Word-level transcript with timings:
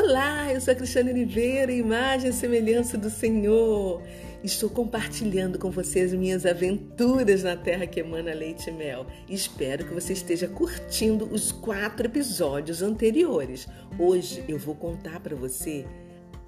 Olá, 0.00 0.52
eu 0.52 0.60
sou 0.60 0.70
a 0.70 0.76
Cristiane 0.76 1.10
Oliveira, 1.10 1.72
imagem 1.72 2.30
e 2.30 2.32
semelhança 2.32 2.96
do 2.96 3.10
Senhor. 3.10 4.00
Estou 4.44 4.70
compartilhando 4.70 5.58
com 5.58 5.72
vocês 5.72 6.14
minhas 6.14 6.46
aventuras 6.46 7.42
na 7.42 7.56
terra 7.56 7.84
que 7.84 7.98
emana 7.98 8.32
leite 8.32 8.70
e 8.70 8.72
mel. 8.72 9.08
Espero 9.28 9.84
que 9.84 9.92
você 9.92 10.12
esteja 10.12 10.46
curtindo 10.46 11.24
os 11.24 11.50
quatro 11.50 12.06
episódios 12.06 12.80
anteriores. 12.80 13.66
Hoje 13.98 14.44
eu 14.46 14.56
vou 14.56 14.76
contar 14.76 15.18
para 15.18 15.34
você 15.34 15.84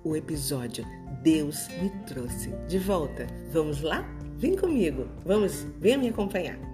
o 0.05 0.15
episódio 0.15 0.87
Deus 1.21 1.67
me 1.83 1.91
trouxe 2.07 2.51
de 2.69 2.79
volta. 2.79 3.27
Vamos 3.51 3.83
lá? 3.83 4.09
Vem 4.37 4.55
comigo, 4.55 5.09
vamos, 5.25 5.67
venha 5.81 5.99
me 5.99 6.09
acompanhar. 6.09 6.70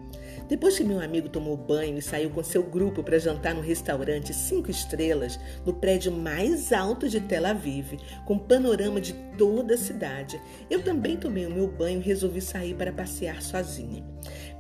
Depois 0.49 0.79
que 0.79 0.85
meu 0.85 1.01
amigo 1.01 1.29
tomou 1.29 1.57
banho 1.57 1.99
e 1.99 2.03
saiu 2.03 2.31
com 2.31 2.43
seu 2.43 2.63
grupo 2.63 3.03
para 3.03 3.19
jantar 3.19 3.55
no 3.55 3.61
restaurante 3.61 4.33
cinco 4.33 4.71
estrelas 4.71 5.41
no 5.65 5.75
prédio 5.75 6.13
mais 6.13 6.73
alto 6.73 7.09
de 7.09 7.21
Tel 7.21 7.47
Aviv, 7.47 7.99
com 8.25 8.39
panorama 8.39 9.01
de 9.01 9.13
toda 9.37 9.75
a 9.75 9.79
cidade, 9.79 10.41
eu 10.71 10.83
também 10.83 11.17
tomei 11.17 11.47
o 11.47 11.51
meu 11.51 11.67
banho 11.67 12.01
e 12.01 12.05
resolvi 12.05 12.41
sair 12.41 12.75
para 12.75 12.93
passear 12.93 13.43
sozinha. 13.43 14.05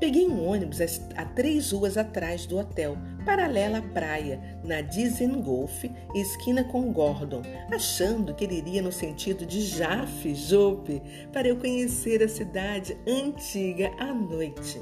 Peguei 0.01 0.27
um 0.27 0.47
ônibus 0.47 0.81
a 1.15 1.25
três 1.25 1.71
ruas 1.71 1.97
atrás 1.97 2.47
do 2.47 2.59
hotel, 2.59 2.99
paralela 3.25 3.79
à 3.79 3.83
praia, 3.83 4.41
na 4.63 4.83
Golf, 5.43 5.85
esquina 6.15 6.65
com 6.65 6.93
Gordon, 6.93 7.43
achando 7.73 8.35
que 8.35 8.45
ele 8.45 8.59
iria 8.59 8.83
no 8.83 8.93
sentido 8.93 9.47
de 9.47 9.63
Jaffe, 9.63 10.35
Jope, 10.35 11.01
para 11.33 11.49
eu 11.49 11.57
conhecer 11.57 12.23
a 12.23 12.29
cidade 12.29 12.97
antiga 13.07 13.91
à 13.99 14.13
noite. 14.13 14.81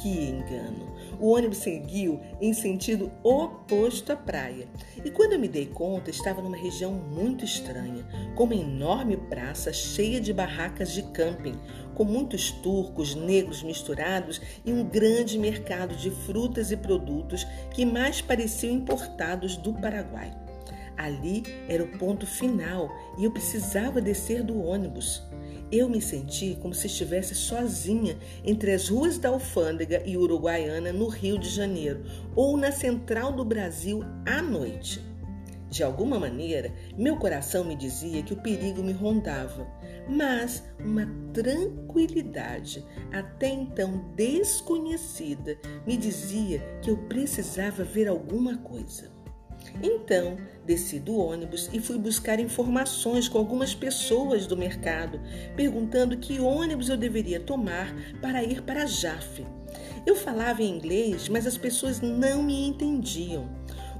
Que 0.00 0.08
engano! 0.08 0.96
O 1.18 1.32
ônibus 1.32 1.58
seguiu 1.58 2.20
em 2.40 2.52
sentido 2.52 3.10
oposto 3.24 4.12
à 4.12 4.16
praia. 4.16 4.68
E 5.04 5.10
quando 5.10 5.32
eu 5.32 5.40
me 5.40 5.48
dei 5.48 5.66
conta, 5.66 6.08
estava 6.08 6.40
numa 6.40 6.56
região 6.56 6.92
muito 6.92 7.44
estranha, 7.44 8.06
com 8.36 8.44
uma 8.44 8.54
enorme 8.54 9.16
praça 9.16 9.72
cheia 9.72 10.20
de 10.20 10.32
barracas 10.32 10.92
de 10.92 11.02
camping, 11.02 11.58
com 11.96 12.04
muitos 12.04 12.52
turcos, 12.52 13.16
negros 13.16 13.64
misturados 13.64 14.40
e 14.64 14.72
um 14.72 14.84
grande 14.84 15.36
mercado 15.36 15.96
de 15.96 16.12
frutas 16.12 16.70
e 16.70 16.76
produtos 16.76 17.44
que 17.74 17.84
mais 17.84 18.20
pareciam 18.20 18.72
importados 18.72 19.56
do 19.56 19.74
Paraguai. 19.74 20.47
Ali 20.98 21.44
era 21.68 21.82
o 21.82 21.96
ponto 21.96 22.26
final 22.26 22.92
e 23.16 23.24
eu 23.24 23.30
precisava 23.30 24.00
descer 24.00 24.42
do 24.42 24.60
ônibus. 24.60 25.22
Eu 25.70 25.88
me 25.88 26.00
senti 26.00 26.58
como 26.60 26.74
se 26.74 26.88
estivesse 26.88 27.34
sozinha 27.34 28.18
entre 28.44 28.72
as 28.72 28.88
ruas 28.88 29.16
da 29.16 29.28
Alfândega 29.28 30.02
e 30.04 30.16
Uruguaiana 30.16 30.92
no 30.92 31.06
Rio 31.06 31.38
de 31.38 31.48
Janeiro 31.48 32.02
ou 32.34 32.56
na 32.56 32.72
central 32.72 33.32
do 33.32 33.44
Brasil 33.44 34.02
à 34.26 34.42
noite. 34.42 35.06
De 35.70 35.82
alguma 35.82 36.18
maneira, 36.18 36.72
meu 36.96 37.16
coração 37.18 37.62
me 37.62 37.76
dizia 37.76 38.22
que 38.22 38.32
o 38.32 38.42
perigo 38.42 38.82
me 38.82 38.92
rondava, 38.92 39.66
mas 40.08 40.64
uma 40.80 41.06
tranquilidade, 41.34 42.82
até 43.12 43.48
então 43.48 44.10
desconhecida, 44.16 45.58
me 45.86 45.98
dizia 45.98 46.60
que 46.80 46.90
eu 46.90 46.96
precisava 46.96 47.84
ver 47.84 48.08
alguma 48.08 48.56
coisa. 48.56 49.17
Então, 49.82 50.36
desci 50.66 50.98
do 50.98 51.16
ônibus 51.16 51.70
e 51.72 51.80
fui 51.80 51.98
buscar 51.98 52.40
informações 52.40 53.28
com 53.28 53.38
algumas 53.38 53.74
pessoas 53.74 54.46
do 54.46 54.56
mercado, 54.56 55.20
perguntando 55.56 56.16
que 56.16 56.40
ônibus 56.40 56.88
eu 56.88 56.96
deveria 56.96 57.40
tomar 57.40 57.94
para 58.20 58.42
ir 58.42 58.62
para 58.62 58.86
Jaffe. 58.86 59.46
Eu 60.06 60.16
falava 60.16 60.62
em 60.62 60.70
inglês, 60.74 61.28
mas 61.28 61.46
as 61.46 61.56
pessoas 61.56 62.00
não 62.00 62.42
me 62.42 62.66
entendiam. 62.66 63.48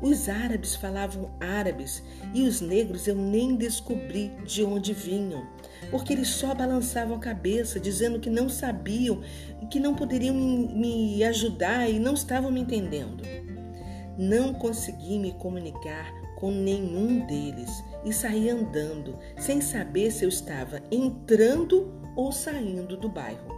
Os 0.00 0.28
árabes 0.28 0.76
falavam 0.76 1.30
árabes 1.40 2.02
e 2.32 2.42
os 2.42 2.60
negros 2.60 3.08
eu 3.08 3.16
nem 3.16 3.56
descobri 3.56 4.30
de 4.46 4.62
onde 4.62 4.94
vinham, 4.94 5.44
porque 5.90 6.12
eles 6.12 6.28
só 6.28 6.54
balançavam 6.54 7.16
a 7.16 7.20
cabeça, 7.20 7.80
dizendo 7.80 8.20
que 8.20 8.30
não 8.30 8.48
sabiam 8.48 9.20
e 9.60 9.66
que 9.66 9.80
não 9.80 9.96
poderiam 9.96 10.34
me 10.34 11.22
ajudar 11.24 11.90
e 11.90 11.98
não 11.98 12.14
estavam 12.14 12.50
me 12.50 12.60
entendendo. 12.60 13.24
Não 14.18 14.52
consegui 14.52 15.16
me 15.16 15.30
comunicar 15.32 16.12
com 16.34 16.50
nenhum 16.50 17.24
deles 17.24 17.84
e 18.04 18.12
saí 18.12 18.50
andando, 18.50 19.16
sem 19.38 19.60
saber 19.60 20.10
se 20.10 20.24
eu 20.24 20.28
estava 20.28 20.82
entrando 20.90 21.92
ou 22.16 22.32
saindo 22.32 22.96
do 22.96 23.08
bairro. 23.08 23.56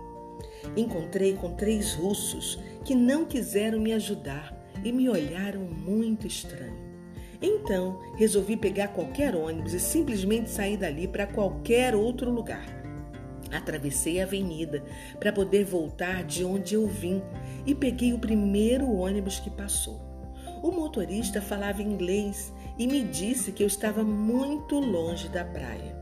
Encontrei 0.77 1.33
com 1.33 1.55
três 1.55 1.95
russos 1.95 2.59
que 2.85 2.95
não 2.95 3.25
quiseram 3.25 3.81
me 3.81 3.95
ajudar 3.95 4.55
e 4.85 4.93
me 4.93 5.09
olharam 5.09 5.63
muito 5.63 6.27
estranho. 6.27 6.91
Então, 7.41 7.99
resolvi 8.17 8.55
pegar 8.55 8.89
qualquer 8.89 9.35
ônibus 9.35 9.73
e 9.73 9.81
simplesmente 9.81 10.51
sair 10.51 10.77
dali 10.77 11.09
para 11.09 11.27
qualquer 11.27 11.95
outro 11.95 12.31
lugar. 12.31 12.67
Atravessei 13.51 14.21
a 14.21 14.25
avenida 14.25 14.85
para 15.19 15.33
poder 15.33 15.65
voltar 15.65 16.23
de 16.23 16.45
onde 16.45 16.75
eu 16.75 16.87
vim 16.87 17.23
e 17.67 17.75
peguei 17.75 18.13
o 18.13 18.19
primeiro 18.19 18.93
ônibus 18.93 19.41
que 19.41 19.49
passou. 19.49 20.10
O 20.63 20.71
motorista 20.71 21.41
falava 21.41 21.83
inglês 21.83 22.53
e 22.79 22.87
me 22.87 23.03
disse 23.03 23.51
que 23.51 23.63
eu 23.63 23.67
estava 23.67 24.05
muito 24.05 24.79
longe 24.79 25.29
da 25.29 25.43
praia. 25.43 25.99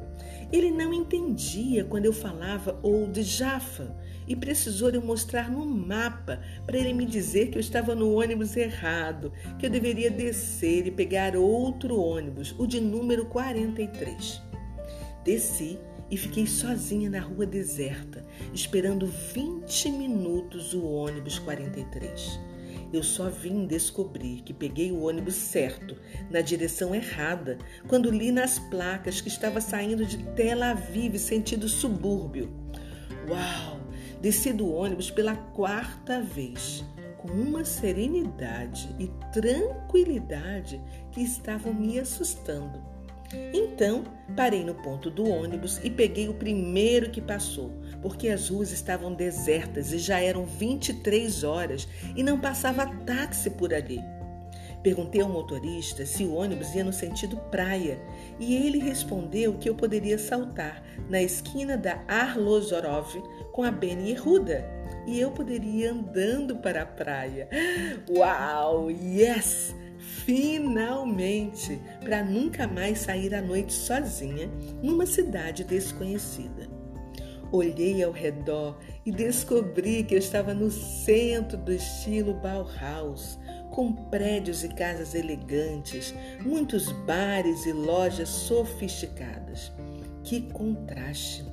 Ele 0.51 0.71
não 0.71 0.93
entendia 0.93 1.85
quando 1.85 2.07
eu 2.07 2.13
falava 2.13 2.79
Old 2.83 3.23
Jaffa 3.23 3.95
e 4.27 4.35
precisou 4.35 4.91
eu 4.91 5.03
mostrar 5.03 5.51
no 5.51 5.65
mapa 5.65 6.41
para 6.67 6.77
ele 6.77 6.93
me 6.93 7.07
dizer 7.07 7.51
que 7.51 7.59
eu 7.59 7.61
estava 7.61 7.95
no 7.95 8.15
ônibus 8.15 8.57
errado, 8.57 9.33
que 9.59 9.67
eu 9.67 9.71
deveria 9.71 10.11
descer 10.11 10.87
e 10.87 10.91
pegar 10.91 11.37
outro 11.37 12.01
ônibus, 12.01 12.55
o 12.59 12.67
de 12.67 12.81
número 12.81 13.27
43. 13.27 14.43
Desci 15.23 15.79
e 16.11 16.17
fiquei 16.17 16.47
sozinha 16.47 17.11
na 17.11 17.21
rua 17.21 17.47
deserta, 17.47 18.25
esperando 18.53 19.07
20 19.07 19.93
minutos 19.93 20.73
o 20.73 20.83
ônibus 20.85 21.39
43 21.39 22.58
eu 22.93 23.03
só 23.03 23.29
vim 23.29 23.67
descobrir 23.67 24.43
que 24.43 24.53
peguei 24.53 24.91
o 24.91 25.03
ônibus 25.03 25.35
certo, 25.35 25.97
na 26.31 26.41
direção 26.41 26.95
errada, 26.95 27.59
quando 27.87 28.11
li 28.11 28.33
nas 28.33 28.59
placas 28.59 29.21
que 29.21 29.29
estava 29.29 29.61
saindo 29.61 30.07
de 30.07 30.19
Tel 30.35 30.63
Aviv, 30.63 31.19
sentido 31.19 31.69
subúrbio. 31.69 32.51
Uau! 33.29 33.79
Desci 34.21 34.53
do 34.53 34.73
ônibus 34.73 35.11
pela 35.11 35.37
quarta 35.37 36.21
vez, 36.21 36.85
com 37.19 37.29
uma 37.29 37.65
serenidade 37.65 38.89
e 38.99 39.09
tranquilidade 39.33 40.81
que 41.13 41.23
estavam 41.23 41.73
me 41.73 42.01
assustando. 42.01 42.83
Então, 43.53 44.05
parei 44.35 44.65
no 44.65 44.75
ponto 44.75 45.11
do 45.11 45.29
ônibus 45.29 45.79
e 45.85 45.91
peguei 45.91 46.29
o 46.29 46.35
primeiro 46.35 47.11
que 47.11 47.21
passou, 47.21 47.71
porque 48.03 48.29
as 48.29 48.49
ruas 48.49 48.71
estavam 48.73 49.15
desertas 49.15 49.93
e 49.93 49.99
já 49.99 50.21
eram 50.21 50.45
23 50.45 51.45
horas 51.45 51.89
e 52.17 52.23
não 52.23 52.41
passava 52.41 52.87
táxi 53.05 53.51
por 53.51 53.75
ali. 53.75 54.01
Perguntei 54.83 55.21
ao 55.21 55.29
motorista 55.29 56.07
se 56.07 56.25
o 56.25 56.35
ônibus 56.35 56.75
ia 56.75 56.85
no 56.85 56.93
sentido 56.93 57.37
praia 57.51 58.01
e 58.39 58.55
ele 58.55 58.79
respondeu 58.79 59.55
que 59.55 59.69
eu 59.69 59.75
poderia 59.75 60.19
saltar 60.19 60.83
na 61.09 61.21
esquina 61.21 61.77
da 61.77 62.03
Arlozorov 62.07 63.13
com 63.53 63.65
a 63.65 63.71
Beni 63.71 64.15
Ruda 64.15 64.65
e 65.07 65.19
eu 65.19 65.33
poderia 65.33 65.87
ir 65.87 65.89
andando 65.89 66.57
para 66.57 66.83
a 66.83 66.87
praia. 66.87 67.49
Uau! 68.09 68.91
Yes! 68.91 69.75
finalmente, 70.29 71.81
para 72.01 72.23
nunca 72.23 72.67
mais 72.67 72.99
sair 72.99 73.35
à 73.35 73.41
noite 73.41 73.73
sozinha 73.73 74.51
numa 74.83 75.07
cidade 75.07 75.65
desconhecida. 75.65 76.78
Olhei 77.51 78.03
ao 78.03 78.13
redor 78.13 78.79
e 79.07 79.11
descobri 79.11 80.03
que 80.03 80.15
eu 80.15 80.19
estava 80.19 80.53
no 80.53 80.71
centro 80.71 81.57
do 81.57 81.73
estilo 81.73 82.35
Bauhaus, 82.35 83.39
com 83.71 83.93
prédios 83.93 84.65
e 84.65 84.69
casas 84.69 85.15
elegantes, 85.15 86.15
muitos 86.45 86.93
bares 87.07 87.65
e 87.65 87.73
lojas 87.73 88.29
sofisticadas. 88.29 89.73
Que 90.23 90.43
contraste! 90.53 91.45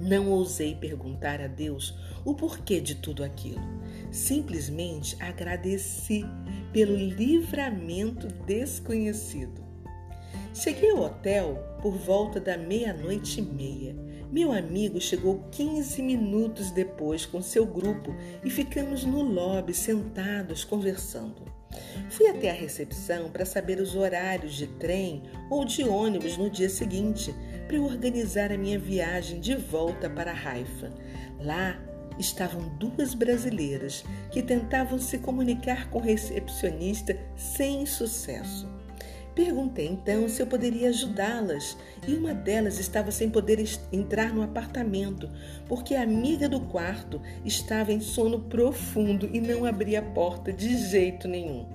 Não 0.00 0.28
ousei 0.30 0.74
perguntar 0.74 1.40
a 1.40 1.46
Deus 1.46 1.96
o 2.24 2.34
porquê 2.34 2.80
de 2.80 2.96
tudo 2.96 3.22
aquilo. 3.22 3.62
Simplesmente 4.10 5.16
agradeci 5.22 6.24
pelo 6.72 6.96
livramento 6.96 8.26
desconhecido. 8.44 9.62
Cheguei 10.52 10.90
ao 10.90 11.02
hotel 11.02 11.56
por 11.80 11.92
volta 11.92 12.40
da 12.40 12.56
meia-noite 12.56 13.38
e 13.38 13.42
meia. 13.42 13.94
Meu 14.32 14.50
amigo 14.50 14.98
chegou 14.98 15.44
15 15.50 16.00
minutos 16.00 16.70
depois 16.70 17.26
com 17.26 17.42
seu 17.42 17.66
grupo 17.66 18.16
e 18.42 18.48
ficamos 18.48 19.04
no 19.04 19.20
lobby 19.20 19.74
sentados 19.74 20.64
conversando. 20.64 21.44
Fui 22.08 22.26
até 22.28 22.48
a 22.48 22.54
recepção 22.54 23.30
para 23.30 23.44
saber 23.44 23.78
os 23.78 23.94
horários 23.94 24.54
de 24.54 24.66
trem 24.66 25.22
ou 25.50 25.66
de 25.66 25.84
ônibus 25.84 26.38
no 26.38 26.48
dia 26.48 26.70
seguinte, 26.70 27.34
para 27.68 27.78
organizar 27.78 28.50
a 28.50 28.56
minha 28.56 28.78
viagem 28.78 29.38
de 29.38 29.54
volta 29.54 30.08
para 30.08 30.32
Haifa. 30.32 30.90
Lá 31.38 31.78
estavam 32.18 32.70
duas 32.78 33.12
brasileiras 33.12 34.02
que 34.30 34.42
tentavam 34.42 34.98
se 34.98 35.18
comunicar 35.18 35.90
com 35.90 35.98
o 35.98 36.02
recepcionista 36.02 37.14
sem 37.36 37.84
sucesso. 37.84 38.66
Perguntei 39.34 39.86
então 39.86 40.28
se 40.28 40.42
eu 40.42 40.46
poderia 40.46 40.90
ajudá-las 40.90 41.76
e 42.06 42.14
uma 42.14 42.34
delas 42.34 42.78
estava 42.78 43.10
sem 43.10 43.30
poder 43.30 43.64
entrar 43.90 44.34
no 44.34 44.42
apartamento 44.42 45.30
porque 45.66 45.94
a 45.94 46.02
amiga 46.02 46.48
do 46.48 46.60
quarto 46.60 47.20
estava 47.44 47.92
em 47.92 48.00
sono 48.00 48.40
profundo 48.40 49.28
e 49.32 49.40
não 49.40 49.64
abria 49.64 50.00
a 50.00 50.02
porta 50.02 50.52
de 50.52 50.76
jeito 50.76 51.26
nenhum. 51.26 51.66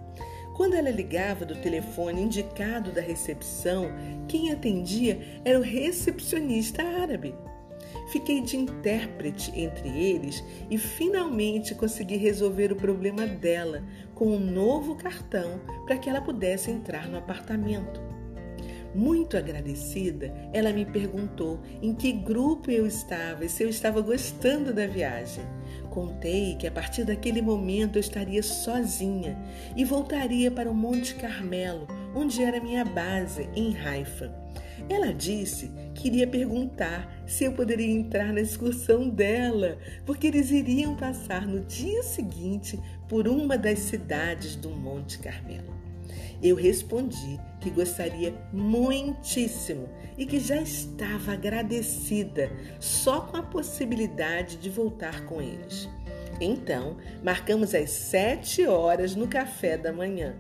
Quando 0.56 0.76
ela 0.76 0.90
ligava 0.90 1.46
do 1.46 1.56
telefone 1.56 2.22
indicado 2.22 2.92
da 2.92 3.02
recepção, 3.02 3.86
quem 4.28 4.52
atendia 4.52 5.40
era 5.44 5.60
o 5.60 5.64
recepcionista 5.64 6.84
árabe. 6.84 7.36
Fiquei 8.08 8.42
de 8.42 8.56
intérprete 8.56 9.52
entre 9.54 9.90
eles 9.90 10.44
e 10.70 10.78
finalmente 10.78 11.76
consegui 11.76 12.16
resolver 12.16 12.72
o 12.72 12.76
problema 12.76 13.26
dela 13.28 13.84
com 14.16 14.28
um 14.28 14.40
novo 14.40 14.96
cartão 14.96 15.60
para 15.86 15.98
que 15.98 16.10
ela 16.10 16.22
pudesse 16.22 16.72
entrar 16.72 17.10
no 17.10 17.18
apartamento. 17.18 18.08
Muito 18.96 19.38
agradecida, 19.38 20.34
ela 20.54 20.72
me 20.72 20.86
perguntou 20.86 21.60
em 21.82 21.94
que 21.94 22.12
grupo 22.12 22.72
eu 22.72 22.88
estava 22.88 23.46
e 23.46 23.50
se 23.50 23.62
eu 23.64 23.70
estava 23.70 24.02
gostando 24.02 24.74
da 24.74 24.88
viagem. 24.88 25.44
Contei 25.90 26.56
que 26.56 26.66
a 26.66 26.72
partir 26.72 27.04
daquele 27.04 27.42
momento 27.42 27.98
eu 27.98 28.00
estaria 28.00 28.42
sozinha 28.42 29.38
e 29.76 29.84
voltaria 29.84 30.50
para 30.50 30.72
o 30.72 30.74
Monte 30.74 31.16
Carmelo, 31.16 31.88
onde 32.16 32.42
era 32.42 32.62
minha 32.62 32.86
base, 32.86 33.50
em 33.56 33.78
Haifa. 33.78 34.34
Ela 34.90 35.14
disse 35.14 35.72
que 35.94 36.08
iria 36.08 36.28
perguntar 36.28 37.24
se 37.26 37.44
eu 37.44 37.54
poderia 37.54 37.92
entrar 37.92 38.32
na 38.32 38.42
excursão 38.42 39.10
dela, 39.10 39.78
porque 40.06 40.28
eles 40.28 40.52
iriam 40.52 40.96
passar 40.96 41.46
no 41.46 41.60
dia 41.62 42.04
seguinte 42.04 42.80
por 43.10 43.28
uma 43.28 43.58
das 43.58 43.80
cidades 43.80 44.56
do 44.56 44.70
Monte 44.70 45.20
Carmelo. 45.20 45.76
Eu 46.42 46.56
respondi 46.56 47.40
que 47.60 47.70
gostaria 47.72 48.34
muitíssimo 48.54 49.90
e 50.18 50.26
que 50.26 50.40
já 50.40 50.62
estava 50.62 51.34
agradecida 51.34 52.52
só 52.80 53.22
com 53.22 53.38
a 53.38 53.44
possibilidade 53.44 54.58
de 54.58 54.70
voltar 54.70 55.26
com 55.26 55.42
eles. 55.42 55.90
Então, 56.40 56.98
marcamos 57.24 57.74
às 57.74 57.90
sete 57.90 58.68
horas 58.68 59.16
no 59.16 59.28
café 59.28 59.76
da 59.76 59.92
manhã 59.92 60.36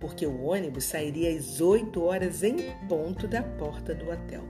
porque 0.00 0.26
o 0.26 0.44
ônibus 0.44 0.84
sairia 0.84 1.30
às 1.30 1.60
8 1.60 2.02
horas 2.02 2.42
em 2.42 2.56
ponto 2.88 3.26
da 3.26 3.42
porta 3.42 3.94
do 3.94 4.10
hotel. 4.10 4.42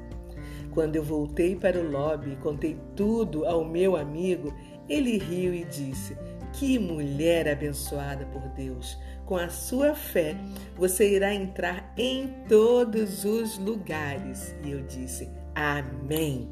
Quando 0.73 0.97
eu 0.97 1.03
voltei 1.03 1.57
para 1.57 1.79
o 1.79 1.91
lobby 1.91 2.33
e 2.33 2.37
contei 2.37 2.77
tudo 2.95 3.47
ao 3.47 3.65
meu 3.65 3.97
amigo, 3.97 4.55
ele 4.89 5.17
riu 5.17 5.55
e 5.55 5.65
disse: 5.65 6.17
Que 6.53 6.79
mulher 6.79 7.49
abençoada 7.49 8.27
por 8.27 8.43
Deus! 8.51 8.99
Com 9.25 9.37
a 9.37 9.49
sua 9.49 9.95
fé, 9.95 10.37
você 10.77 11.17
irá 11.17 11.35
entrar 11.35 11.93
em 11.97 12.29
todos 12.49 13.25
os 13.25 13.59
lugares. 13.59 14.55
E 14.63 14.71
eu 14.71 14.83
disse: 14.83 15.29
Amém. 15.55 16.51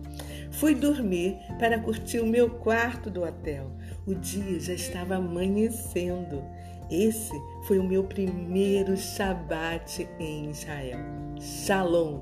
Fui 0.50 0.74
dormir 0.74 1.36
para 1.58 1.78
curtir 1.78 2.20
o 2.20 2.26
meu 2.26 2.48
quarto 2.48 3.10
do 3.10 3.22
hotel. 3.22 3.70
O 4.06 4.14
dia 4.14 4.58
já 4.58 4.72
estava 4.72 5.16
amanhecendo. 5.16 6.42
Esse 6.90 7.40
foi 7.62 7.78
o 7.78 7.84
meu 7.84 8.04
primeiro 8.04 8.96
Shabat 8.96 10.08
em 10.18 10.50
Israel. 10.50 10.98
Shalom! 11.40 12.20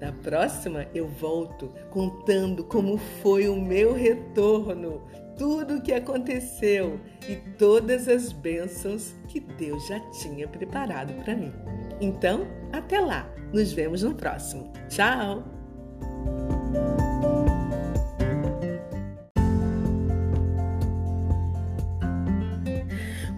Na 0.00 0.12
próxima 0.12 0.86
eu 0.94 1.08
volto 1.08 1.72
contando 1.90 2.64
como 2.64 2.96
foi 2.96 3.48
o 3.48 3.60
meu 3.60 3.94
retorno, 3.94 5.02
tudo 5.36 5.76
o 5.76 5.82
que 5.82 5.92
aconteceu 5.92 7.00
e 7.28 7.36
todas 7.58 8.08
as 8.08 8.32
bênçãos 8.32 9.14
que 9.26 9.40
Deus 9.40 9.86
já 9.88 9.98
tinha 10.10 10.46
preparado 10.46 11.12
para 11.24 11.34
mim. 11.34 11.52
Então, 12.00 12.46
até 12.72 13.00
lá! 13.00 13.28
Nos 13.52 13.72
vemos 13.72 14.02
no 14.02 14.14
próximo. 14.14 14.72
Tchau! 14.88 15.57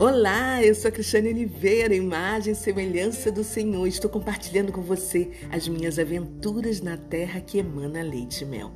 Olá, 0.00 0.64
eu 0.64 0.75
sou 0.75 0.88
a 0.88 0.93
Cristiane 0.93 1.29
Oliveira, 1.29 1.94
imagem 1.94 2.55
e 2.55 2.56
semelhança 2.56 3.31
do 3.31 3.44
Senhor. 3.44 3.87
Estou 3.87 4.11
compartilhando 4.11 4.73
com 4.73 4.81
você 4.81 5.31
as 5.52 5.69
minhas 5.69 5.99
aventuras 5.99 6.81
na 6.81 6.97
terra 6.97 7.38
que 7.38 7.58
emana 7.58 8.00
leite 8.00 8.41
e 8.41 8.47
mel. 8.47 8.73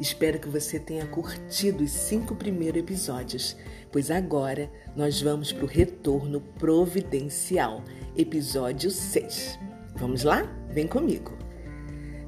Espero 0.00 0.40
que 0.40 0.48
você 0.48 0.80
tenha 0.80 1.06
curtido 1.06 1.84
os 1.84 1.92
cinco 1.92 2.34
primeiros 2.34 2.80
episódios, 2.80 3.56
pois 3.92 4.10
agora 4.10 4.68
nós 4.96 5.22
vamos 5.22 5.52
para 5.52 5.64
o 5.64 5.68
retorno 5.68 6.40
providencial, 6.40 7.84
episódio 8.16 8.90
6. 8.90 9.56
Vamos 9.94 10.24
lá? 10.24 10.42
Vem 10.70 10.88
comigo! 10.88 11.43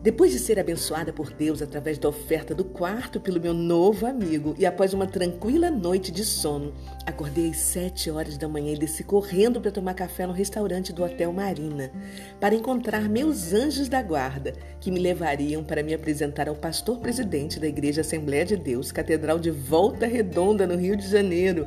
Depois 0.06 0.30
de 0.30 0.38
ser 0.38 0.56
abençoada 0.60 1.12
por 1.12 1.32
Deus 1.32 1.60
através 1.60 1.98
da 1.98 2.08
oferta 2.08 2.54
do 2.54 2.64
quarto 2.64 3.18
pelo 3.18 3.40
meu 3.40 3.52
novo 3.52 4.06
amigo 4.06 4.54
e 4.56 4.64
após 4.64 4.94
uma 4.94 5.04
tranquila 5.04 5.68
noite 5.68 6.12
de 6.12 6.24
sono, 6.24 6.72
acordei 7.04 7.50
às 7.50 7.56
sete 7.56 8.08
horas 8.08 8.38
da 8.38 8.46
manhã 8.46 8.72
e 8.72 8.78
desci 8.78 9.02
correndo 9.02 9.60
para 9.60 9.72
tomar 9.72 9.94
café 9.94 10.24
no 10.24 10.32
restaurante 10.32 10.92
do 10.92 11.02
Hotel 11.02 11.32
Marina 11.32 11.90
para 12.38 12.54
encontrar 12.54 13.08
meus 13.08 13.52
anjos 13.52 13.88
da 13.88 14.00
guarda 14.00 14.52
que 14.78 14.92
me 14.92 15.00
levariam 15.00 15.64
para 15.64 15.82
me 15.82 15.92
apresentar 15.92 16.48
ao 16.48 16.54
pastor 16.54 17.00
presidente 17.00 17.58
da 17.58 17.66
Igreja 17.66 18.02
Assembleia 18.02 18.44
de 18.44 18.56
Deus, 18.56 18.92
Catedral 18.92 19.40
de 19.40 19.50
Volta 19.50 20.06
Redonda, 20.06 20.68
no 20.68 20.76
Rio 20.76 20.96
de 20.96 21.08
Janeiro, 21.08 21.66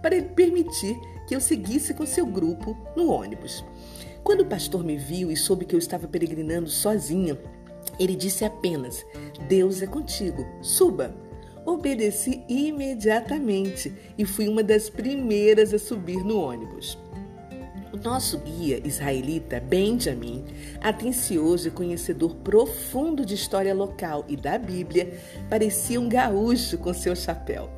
para 0.00 0.14
ele 0.14 0.28
permitir 0.28 0.96
que 1.26 1.34
eu 1.34 1.40
seguisse 1.40 1.92
com 1.92 2.06
seu 2.06 2.24
grupo 2.24 2.76
no 2.96 3.10
ônibus. 3.10 3.64
Quando 4.22 4.42
o 4.42 4.46
pastor 4.46 4.84
me 4.84 4.96
viu 4.96 5.32
e 5.32 5.36
soube 5.36 5.64
que 5.64 5.74
eu 5.74 5.78
estava 5.78 6.06
peregrinando 6.06 6.68
sozinha, 6.68 7.36
ele 7.98 8.16
disse 8.16 8.44
apenas: 8.44 9.04
Deus 9.48 9.82
é 9.82 9.86
contigo, 9.86 10.46
suba. 10.62 11.14
Obedeci 11.66 12.42
imediatamente 12.48 13.92
e 14.16 14.24
fui 14.24 14.48
uma 14.48 14.62
das 14.62 14.88
primeiras 14.88 15.74
a 15.74 15.78
subir 15.78 16.24
no 16.24 16.40
ônibus. 16.40 16.98
O 17.92 17.96
nosso 17.96 18.38
guia 18.38 18.80
israelita, 18.86 19.60
Benjamin, 19.60 20.44
atencioso 20.80 21.68
e 21.68 21.70
conhecedor 21.70 22.36
profundo 22.36 23.26
de 23.26 23.34
história 23.34 23.74
local 23.74 24.24
e 24.28 24.36
da 24.36 24.56
Bíblia, 24.56 25.20
parecia 25.50 26.00
um 26.00 26.08
gaúcho 26.08 26.78
com 26.78 26.94
seu 26.94 27.14
chapéu. 27.14 27.68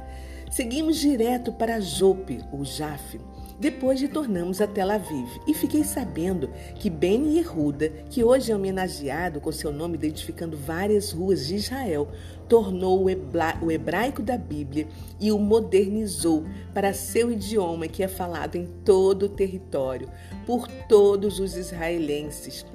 Seguimos 0.50 0.98
direto 0.98 1.50
para 1.50 1.81
Jope, 1.81 2.44
ou 2.52 2.64
Jaffe, 2.64 3.19
depois 3.62 4.00
retornamos 4.00 4.61
a 4.61 4.67
Tel 4.67 4.91
Aviv 4.91 5.41
e 5.47 5.55
fiquei 5.55 5.85
sabendo 5.85 6.50
que 6.75 6.91
Ben 6.91 7.36
Yehuda, 7.36 7.91
que 8.10 8.25
hoje 8.25 8.51
é 8.51 8.56
homenageado 8.56 9.41
com 9.41 9.53
seu 9.53 9.72
nome 9.72 9.94
identificando 9.94 10.56
várias 10.56 11.13
ruas 11.13 11.46
de 11.46 11.55
Israel, 11.55 12.08
tornou 12.48 13.05
o 13.05 13.70
hebraico 13.70 14.20
da 14.20 14.36
Bíblia 14.36 14.89
e 15.20 15.31
o 15.31 15.39
modernizou 15.39 16.44
para 16.75 16.93
seu 16.93 17.31
idioma 17.31 17.86
que 17.86 18.03
é 18.03 18.08
falado 18.08 18.56
em 18.56 18.67
todo 18.84 19.27
o 19.27 19.29
território 19.29 20.10
por 20.44 20.67
todos 20.67 21.39
os 21.39 21.55
israelenses 21.56 22.67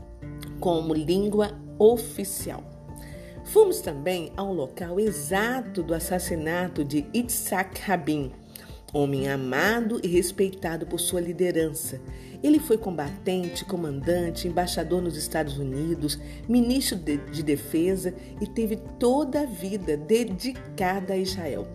como 0.57 0.93
língua 0.93 1.51
oficial. 1.77 2.63
Fomos 3.43 3.81
também 3.81 4.31
ao 4.37 4.53
local 4.53 5.01
exato 5.01 5.83
do 5.83 5.93
assassinato 5.93 6.85
de 6.85 7.05
Itzhak 7.13 7.81
Rabin 7.81 8.31
Homem 8.93 9.27
amado 9.27 9.99
e 10.01 10.07
respeitado 10.07 10.87
por 10.87 10.99
sua 10.99 11.19
liderança, 11.19 11.99
ele 12.41 12.57
foi 12.57 12.77
combatente, 12.77 13.65
comandante, 13.65 14.47
embaixador 14.47 15.01
nos 15.01 15.17
Estados 15.17 15.57
Unidos, 15.57 16.17
ministro 16.47 16.97
de, 16.97 17.17
de 17.17 17.43
Defesa 17.43 18.13
e 18.39 18.47
teve 18.47 18.77
toda 18.97 19.41
a 19.41 19.45
vida 19.45 19.97
dedicada 19.97 21.13
a 21.13 21.17
Israel. 21.17 21.67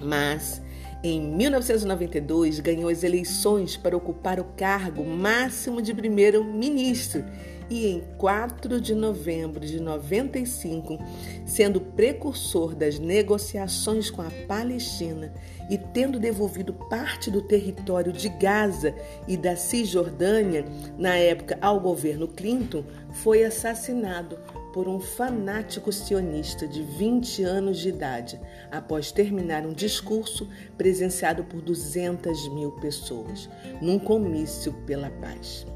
Mas 0.00 0.60
em 1.04 1.20
1992 1.20 2.58
ganhou 2.60 2.90
as 2.90 3.04
eleições 3.04 3.76
para 3.76 3.96
ocupar 3.96 4.40
o 4.40 4.44
cargo 4.44 5.04
máximo 5.04 5.80
de 5.80 5.94
primeiro-ministro 5.94 7.24
e 7.70 7.86
em 7.86 8.02
4 8.18 8.80
de 8.80 8.94
novembro 8.94 9.64
de 9.64 9.80
95, 9.80 10.98
sendo 11.46 11.80
precursor 11.80 12.74
das 12.74 12.98
negociações 12.98 14.10
com 14.10 14.20
a 14.20 14.30
Palestina 14.48 15.32
e 15.70 15.78
tendo 15.78 16.18
devolvido 16.18 16.72
parte 16.72 17.30
do 17.30 17.40
território 17.40 18.12
de 18.12 18.28
Gaza 18.28 18.92
e 19.28 19.36
da 19.36 19.54
Cisjordânia, 19.54 20.64
na 20.98 21.14
época 21.14 21.56
ao 21.62 21.78
governo 21.78 22.26
Clinton, 22.26 22.82
foi 23.12 23.44
assassinado 23.44 24.36
por 24.72 24.88
um 24.88 24.98
fanático 25.00 25.92
sionista 25.92 26.66
de 26.66 26.82
20 26.82 27.42
anos 27.42 27.78
de 27.78 27.88
idade, 27.88 28.40
após 28.70 29.12
terminar 29.12 29.64
um 29.66 29.72
discurso 29.72 30.48
presenciado 30.76 31.44
por 31.44 31.60
200 31.60 32.48
mil 32.52 32.72
pessoas, 32.72 33.48
num 33.80 33.98
comício 33.98 34.72
pela 34.86 35.10
paz. 35.10 35.66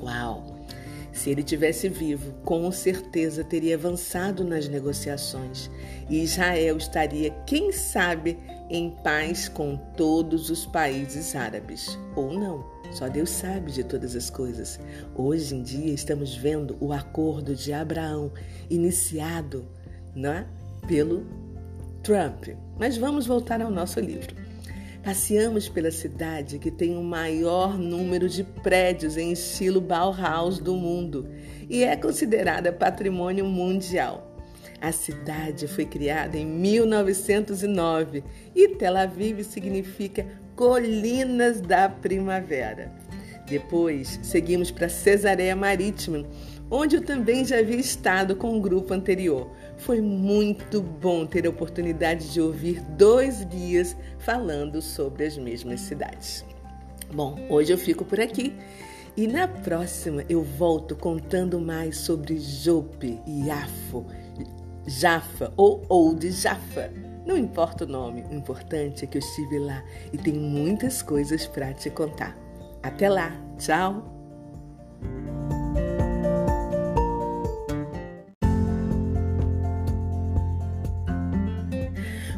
Uau! 0.00 0.57
Se 1.18 1.30
ele 1.30 1.42
tivesse 1.42 1.88
vivo, 1.88 2.32
com 2.44 2.70
certeza 2.70 3.42
teria 3.42 3.74
avançado 3.74 4.44
nas 4.44 4.68
negociações 4.68 5.68
e 6.08 6.22
Israel 6.22 6.76
estaria, 6.76 7.32
quem 7.44 7.72
sabe, 7.72 8.38
em 8.70 8.92
paz 9.02 9.48
com 9.48 9.76
todos 9.96 10.48
os 10.48 10.64
países 10.64 11.34
árabes, 11.34 11.98
ou 12.14 12.32
não. 12.32 12.64
Só 12.92 13.08
Deus 13.08 13.30
sabe 13.30 13.72
de 13.72 13.82
todas 13.82 14.14
as 14.14 14.30
coisas. 14.30 14.78
Hoje 15.16 15.56
em 15.56 15.62
dia 15.64 15.92
estamos 15.92 16.36
vendo 16.36 16.76
o 16.80 16.92
acordo 16.92 17.52
de 17.52 17.72
Abraão 17.72 18.30
iniciado 18.70 19.66
né, 20.14 20.46
pelo 20.86 21.26
Trump. 22.00 22.46
Mas 22.78 22.96
vamos 22.96 23.26
voltar 23.26 23.60
ao 23.60 23.72
nosso 23.72 23.98
livro. 23.98 24.36
Passeamos 25.02 25.68
pela 25.68 25.90
cidade 25.90 26.58
que 26.58 26.70
tem 26.70 26.96
o 26.96 27.02
maior 27.02 27.78
número 27.78 28.28
de 28.28 28.42
prédios 28.42 29.16
em 29.16 29.32
estilo 29.32 29.80
Bauhaus 29.80 30.58
do 30.58 30.74
mundo 30.74 31.28
e 31.70 31.84
é 31.84 31.96
considerada 31.96 32.72
patrimônio 32.72 33.44
mundial. 33.44 34.36
A 34.80 34.92
cidade 34.92 35.66
foi 35.66 35.84
criada 35.84 36.36
em 36.36 36.46
1909 36.46 38.22
e 38.54 38.68
Tel 38.68 38.96
Aviv 38.96 39.42
significa 39.44 40.26
Colinas 40.54 41.60
da 41.60 41.88
Primavera. 41.88 42.92
Depois 43.48 44.20
seguimos 44.22 44.70
para 44.70 44.88
Cesareia 44.88 45.56
Marítima, 45.56 46.26
onde 46.70 46.96
eu 46.96 47.04
também 47.04 47.44
já 47.44 47.58
havia 47.58 47.76
estado 47.76 48.36
com 48.36 48.52
um 48.52 48.60
grupo 48.60 48.92
anterior. 48.92 49.50
Foi 49.78 50.00
muito 50.00 50.82
bom 50.82 51.24
ter 51.24 51.46
a 51.46 51.50
oportunidade 51.50 52.32
de 52.32 52.40
ouvir 52.40 52.80
dois 52.80 53.44
guias 53.44 53.96
falando 54.18 54.82
sobre 54.82 55.24
as 55.24 55.38
mesmas 55.38 55.80
cidades. 55.80 56.44
Bom, 57.12 57.36
hoje 57.48 57.72
eu 57.72 57.78
fico 57.78 58.04
por 58.04 58.20
aqui 58.20 58.54
e 59.16 59.26
na 59.26 59.48
próxima 59.48 60.24
eu 60.28 60.42
volto 60.42 60.94
contando 60.94 61.58
mais 61.60 61.98
sobre 61.98 62.38
Jope 62.38 63.20
e 63.26 63.46
Yafo, 63.46 64.04
Jaffa 64.86 65.52
ou 65.56 65.84
Old 65.88 66.30
Jaffa. 66.30 66.92
Não 67.24 67.36
importa 67.36 67.84
o 67.84 67.88
nome, 67.88 68.24
o 68.30 68.34
importante 68.34 69.04
é 69.04 69.06
que 69.06 69.16
eu 69.16 69.20
estive 69.20 69.58
lá 69.58 69.82
e 70.12 70.18
tenho 70.18 70.40
muitas 70.40 71.02
coisas 71.02 71.46
para 71.46 71.72
te 71.72 71.88
contar. 71.88 72.36
Até 72.82 73.08
lá, 73.08 73.32
tchau! 73.58 74.18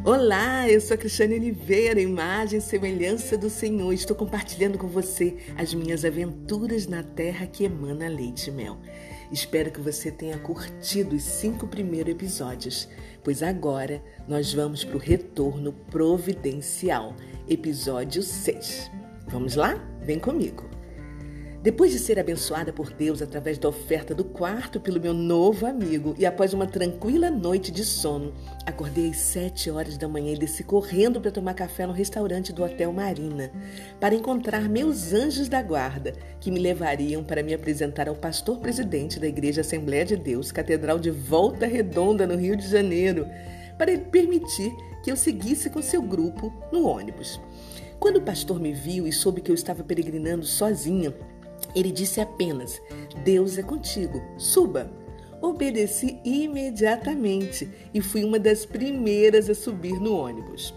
Olá, 0.03 0.67
eu 0.67 0.81
sou 0.81 0.95
a 0.95 0.97
Cristiane 0.97 1.35
Oliveira, 1.35 2.01
imagem 2.01 2.59
e 2.59 2.63
semelhança 2.63 3.37
do 3.37 3.51
Senhor. 3.51 3.93
Estou 3.93 4.17
compartilhando 4.17 4.79
com 4.79 4.87
você 4.87 5.37
as 5.59 5.75
minhas 5.75 6.07
aventuras 6.07 6.87
na 6.87 7.03
terra 7.03 7.47
que 7.47 7.65
emana 7.65 8.09
leite 8.09 8.49
e 8.49 8.51
mel. 8.51 8.79
Espero 9.31 9.71
que 9.71 9.79
você 9.79 10.11
tenha 10.11 10.39
curtido 10.39 11.15
os 11.15 11.23
cinco 11.23 11.67
primeiros 11.67 12.13
episódios, 12.15 12.89
pois 13.23 13.43
agora 13.43 14.03
nós 14.27 14.55
vamos 14.55 14.83
para 14.85 14.97
o 14.97 15.01
retorno 15.01 15.71
providencial, 15.91 17.15
episódio 17.47 18.23
6. 18.23 18.91
Vamos 19.29 19.55
lá? 19.55 19.75
Vem 20.01 20.19
comigo! 20.19 20.80
Depois 21.63 21.93
de 21.93 21.99
ser 21.99 22.19
abençoada 22.19 22.73
por 22.73 22.91
Deus 22.91 23.21
através 23.21 23.59
da 23.59 23.69
oferta 23.69 24.15
do 24.15 24.25
quarto 24.25 24.81
pelo 24.81 24.99
meu 24.99 25.13
novo 25.13 25.67
amigo 25.67 26.15
e 26.19 26.25
após 26.25 26.55
uma 26.55 26.67
tranquila 26.67 27.31
noite 27.31 27.71
de 27.71 27.85
sono, 27.85 28.33
acordei 28.65 29.11
às 29.11 29.19
sete 29.19 29.71
horas 29.71 29.99
da 29.99 30.09
manhã 30.09 30.33
e 30.33 30.39
desci 30.39 30.65
correndo 30.65 31.21
para 31.21 31.31
tomar 31.31 31.53
café 31.53 31.87
no 31.87 31.93
restaurante 31.93 32.51
do 32.51 32.65
Hotel 32.65 32.91
Marina 32.95 33.53
para 34.01 34.15
encontrar 34.15 34.71
meus 34.71 35.13
anjos 35.13 35.51
da 35.51 35.63
guarda 35.63 36.15
que 36.41 36.51
me 36.51 36.59
levariam 36.59 37.23
para 37.23 37.43
me 37.43 37.53
apresentar 37.53 38.09
ao 38.09 38.15
pastor 38.15 38.59
presidente 38.59 39.21
da 39.21 39.27
Igreja 39.27 39.61
Assembleia 39.61 40.07
de 40.07 40.17
Deus, 40.17 40.51
Catedral 40.51 40.99
de 40.99 41.11
Volta 41.11 41.67
Redonda, 41.67 42.27
no 42.27 42.37
Rio 42.37 42.57
de 42.57 42.67
Janeiro, 42.67 43.27
para 43.77 43.93
ele 43.93 44.05
permitir 44.05 44.75
que 45.05 45.13
eu 45.13 45.17
seguisse 45.17 45.69
com 45.69 45.83
seu 45.83 46.01
grupo 46.01 46.51
no 46.73 46.87
ônibus. 46.87 47.39
Quando 47.99 48.17
o 48.17 48.23
pastor 48.23 48.59
me 48.59 48.73
viu 48.73 49.07
e 49.07 49.13
soube 49.13 49.43
que 49.43 49.51
eu 49.51 49.55
estava 49.55 49.85
peregrinando 49.85 50.47
sozinha, 50.47 51.15
ele 51.75 51.91
disse 51.91 52.21
apenas: 52.21 52.81
Deus 53.25 53.59
é 53.59 53.63
contigo, 53.63 54.23
suba. 54.37 54.91
Obedeci 55.43 56.19
imediatamente 56.23 57.69
e 57.95 58.01
fui 58.03 58.25
uma 58.25 58.39
das 58.39 58.67
primeiras 58.67 59.49
a 59.49 59.55
subir 59.55 59.99
no 59.99 60.15
ônibus. 60.15 60.75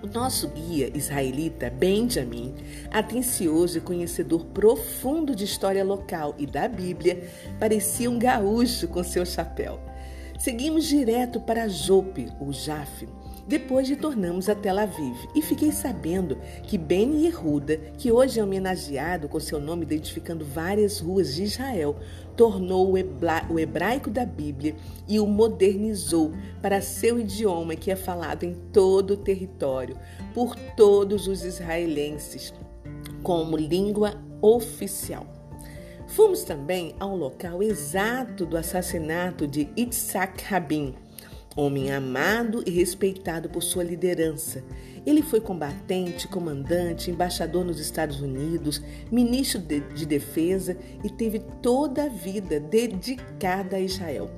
O 0.00 0.06
nosso 0.06 0.48
guia 0.48 0.96
israelita, 0.96 1.70
Benjamin, 1.70 2.54
atencioso 2.90 3.78
e 3.78 3.80
conhecedor 3.80 4.44
profundo 4.46 5.34
de 5.34 5.44
história 5.44 5.82
local 5.82 6.34
e 6.38 6.46
da 6.46 6.68
Bíblia, 6.68 7.26
parecia 7.58 8.10
um 8.10 8.18
gaúcho 8.18 8.86
com 8.86 9.02
seu 9.02 9.24
chapéu. 9.24 9.80
Seguimos 10.38 10.84
direto 10.84 11.40
para 11.40 11.68
Jope, 11.68 12.30
ou 12.38 12.52
Jaffe, 12.52 13.08
depois 13.46 13.88
retornamos 13.88 14.48
a 14.48 14.54
Tel 14.54 14.78
Aviv 14.78 15.16
e 15.34 15.42
fiquei 15.42 15.70
sabendo 15.70 16.38
que 16.62 16.78
Ben 16.78 17.24
Yehuda, 17.24 17.76
que 17.98 18.10
hoje 18.10 18.40
é 18.40 18.42
homenageado 18.42 19.28
com 19.28 19.38
seu 19.38 19.60
nome 19.60 19.82
identificando 19.82 20.44
várias 20.44 20.98
ruas 20.98 21.34
de 21.34 21.44
Israel, 21.44 21.96
tornou 22.36 22.94
o 22.94 23.58
hebraico 23.58 24.10
da 24.10 24.24
Bíblia 24.24 24.74
e 25.06 25.20
o 25.20 25.26
modernizou 25.26 26.32
para 26.62 26.80
seu 26.80 27.18
idioma 27.20 27.76
que 27.76 27.90
é 27.90 27.96
falado 27.96 28.44
em 28.44 28.54
todo 28.72 29.12
o 29.12 29.16
território 29.16 29.96
por 30.32 30.56
todos 30.76 31.28
os 31.28 31.44
israelenses 31.44 32.52
como 33.22 33.56
língua 33.56 34.14
oficial. 34.40 35.26
Fomos 36.06 36.44
também 36.44 36.94
ao 37.00 37.16
local 37.16 37.62
exato 37.62 38.46
do 38.46 38.56
assassinato 38.56 39.46
de 39.46 39.68
Itzhak 39.76 40.44
Rabin, 40.44 40.94
Homem 41.56 41.92
amado 41.92 42.62
e 42.66 42.70
respeitado 42.70 43.48
por 43.48 43.62
sua 43.62 43.84
liderança, 43.84 44.64
ele 45.06 45.22
foi 45.22 45.40
combatente, 45.40 46.26
comandante, 46.26 47.10
embaixador 47.10 47.64
nos 47.64 47.78
Estados 47.78 48.20
Unidos, 48.20 48.82
ministro 49.10 49.60
de, 49.60 49.80
de 49.80 50.04
Defesa 50.04 50.76
e 51.04 51.10
teve 51.10 51.38
toda 51.62 52.04
a 52.04 52.08
vida 52.08 52.58
dedicada 52.58 53.76
a 53.76 53.80
Israel. 53.80 54.30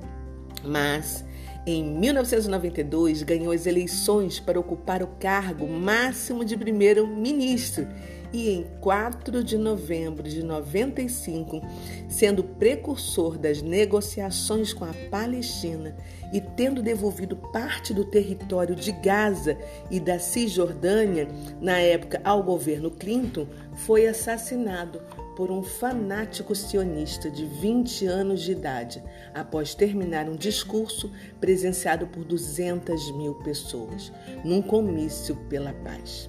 Mas 0.63 1.25
em 1.65 1.83
1992, 1.83 3.23
ganhou 3.23 3.51
as 3.51 3.65
eleições 3.65 4.39
para 4.39 4.57
ocupar 4.57 5.03
o 5.03 5.07
cargo 5.19 5.67
máximo 5.67 6.45
de 6.45 6.55
primeiro-ministro 6.55 7.85
e 8.31 8.49
em 8.49 8.63
4 8.81 9.43
de 9.43 9.57
novembro 9.57 10.23
de 10.23 10.43
95, 10.43 11.61
sendo 12.09 12.43
precursor 12.43 13.37
das 13.37 13.61
negociações 13.61 14.73
com 14.73 14.85
a 14.85 14.93
Palestina 15.09 15.95
e 16.33 16.41
tendo 16.41 16.81
devolvido 16.81 17.35
parte 17.35 17.93
do 17.93 18.03
território 18.03 18.75
de 18.75 18.91
Gaza 18.91 19.57
e 19.89 19.99
da 19.99 20.19
Cisjordânia, 20.19 21.27
na 21.61 21.79
época 21.79 22.21
ao 22.23 22.43
governo 22.43 22.91
Clinton, 22.91 23.47
foi 23.73 24.07
assassinado 24.07 25.01
por 25.35 25.51
um 25.51 25.61
fanático 25.61 26.55
sionista 26.55 27.29
de 27.29 27.45
20 27.45 28.07
anos 28.07 28.41
de 28.41 28.53
idade, 28.53 29.03
após 29.35 29.75
terminar 29.75 30.27
um 30.27 30.35
discurso 30.35 31.11
presenciado 31.39 32.07
por 32.07 32.23
200 32.23 33.11
mil 33.11 33.35
pessoas, 33.35 34.11
num 34.43 34.63
comício 34.63 35.35
pela 35.47 35.73
paz. 35.73 36.27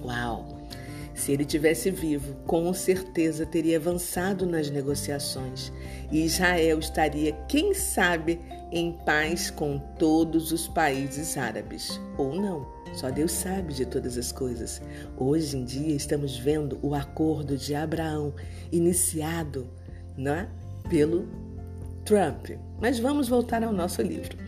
Uau! 0.00 0.53
Se 1.14 1.32
ele 1.32 1.44
tivesse 1.44 1.90
vivo, 1.90 2.34
com 2.44 2.72
certeza 2.74 3.46
teria 3.46 3.76
avançado 3.76 4.44
nas 4.44 4.68
negociações 4.68 5.72
e 6.10 6.24
Israel 6.24 6.80
estaria, 6.80 7.32
quem 7.48 7.72
sabe, 7.72 8.40
em 8.72 8.92
paz 9.04 9.50
com 9.50 9.78
todos 9.98 10.50
os 10.50 10.66
países 10.66 11.36
árabes. 11.36 12.00
Ou 12.18 12.34
não, 12.34 12.66
só 12.92 13.10
Deus 13.10 13.30
sabe 13.30 13.72
de 13.72 13.86
todas 13.86 14.18
as 14.18 14.32
coisas. 14.32 14.82
Hoje 15.16 15.56
em 15.56 15.64
dia 15.64 15.94
estamos 15.94 16.36
vendo 16.36 16.78
o 16.82 16.94
acordo 16.94 17.56
de 17.56 17.74
Abraão 17.74 18.34
iniciado 18.72 19.68
né, 20.16 20.48
pelo 20.88 21.28
Trump. 22.04 22.50
Mas 22.80 22.98
vamos 22.98 23.28
voltar 23.28 23.62
ao 23.62 23.72
nosso 23.72 24.02
livro. 24.02 24.43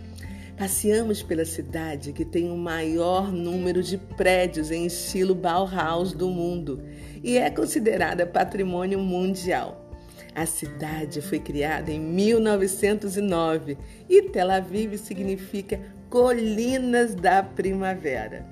Passeamos 0.56 1.22
pela 1.22 1.44
cidade 1.44 2.14
que 2.14 2.24
tem 2.24 2.50
o 2.50 2.56
maior 2.56 3.30
número 3.30 3.82
de 3.82 3.98
prédios 3.98 4.70
em 4.70 4.86
estilo 4.86 5.34
Bauhaus 5.34 6.14
do 6.14 6.30
mundo 6.30 6.82
e 7.22 7.36
é 7.36 7.50
considerada 7.50 8.26
patrimônio 8.26 8.98
mundial. 8.98 9.86
A 10.34 10.46
cidade 10.46 11.20
foi 11.20 11.38
criada 11.38 11.92
em 11.92 12.00
1909 12.00 13.76
e 14.08 14.22
Tel 14.30 14.50
Aviv 14.50 14.96
significa 14.96 15.78
Colinas 16.08 17.14
da 17.14 17.42
Primavera. 17.42 18.46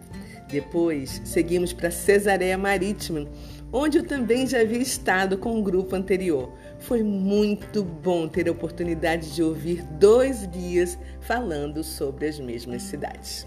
Depois 0.50 1.22
seguimos 1.24 1.72
para 1.72 1.90
Cesareia 1.90 2.58
Marítima, 2.58 3.26
onde 3.72 3.96
eu 3.96 4.06
também 4.06 4.46
já 4.46 4.60
havia 4.60 4.78
estado 4.78 5.38
com 5.38 5.58
um 5.58 5.62
grupo 5.62 5.96
anterior. 5.96 6.52
Foi 6.86 7.02
muito 7.02 7.82
bom 7.82 8.28
ter 8.28 8.46
a 8.46 8.52
oportunidade 8.52 9.34
de 9.34 9.42
ouvir 9.42 9.82
dois 9.82 10.44
guias 10.44 10.98
falando 11.18 11.82
sobre 11.82 12.28
as 12.28 12.38
mesmas 12.38 12.82
cidades. 12.82 13.46